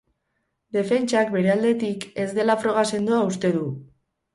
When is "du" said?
3.61-3.67